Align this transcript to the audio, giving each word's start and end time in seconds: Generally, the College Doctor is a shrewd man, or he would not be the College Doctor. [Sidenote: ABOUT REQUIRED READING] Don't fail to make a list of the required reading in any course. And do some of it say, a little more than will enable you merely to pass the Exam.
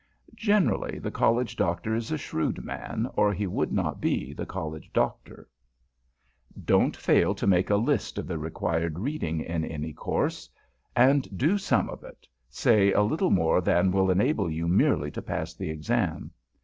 Generally, 0.33 0.97
the 0.97 1.11
College 1.11 1.55
Doctor 1.55 1.93
is 1.93 2.11
a 2.11 2.17
shrewd 2.17 2.65
man, 2.65 3.07
or 3.13 3.31
he 3.31 3.45
would 3.45 3.71
not 3.71 4.01
be 4.01 4.33
the 4.33 4.47
College 4.47 4.89
Doctor. 4.93 5.47
[Sidenote: 6.47 6.55
ABOUT 6.55 6.57
REQUIRED 6.57 6.57
READING] 6.57 6.65
Don't 6.91 6.97
fail 6.97 7.35
to 7.35 7.45
make 7.45 7.69
a 7.69 7.75
list 7.75 8.17
of 8.17 8.25
the 8.25 8.39
required 8.39 8.97
reading 8.97 9.41
in 9.41 9.63
any 9.63 9.93
course. 9.93 10.49
And 10.95 11.37
do 11.37 11.59
some 11.59 11.87
of 11.87 12.03
it 12.03 12.27
say, 12.49 12.91
a 12.91 13.03
little 13.03 13.29
more 13.29 13.61
than 13.61 13.91
will 13.91 14.09
enable 14.09 14.49
you 14.49 14.67
merely 14.67 15.11
to 15.11 15.21
pass 15.21 15.53
the 15.53 15.69
Exam. 15.69 16.31